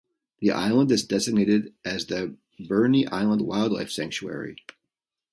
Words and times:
The 0.39 0.49
island 0.49 0.89
is 0.91 1.03
designated 1.05 1.75
as 1.85 2.07
the 2.07 2.35
"Birnie 2.67 3.05
Island 3.05 3.41
Wildlife 3.43 3.91
Sanctuary". 3.91 4.55